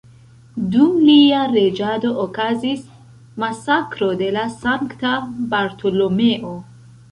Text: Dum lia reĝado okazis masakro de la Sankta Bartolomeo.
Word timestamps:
Dum 0.75 0.93
lia 1.09 1.41
reĝado 1.51 2.13
okazis 2.23 2.81
masakro 3.45 4.09
de 4.23 4.33
la 4.41 4.49
Sankta 4.57 5.15
Bartolomeo. 5.55 6.59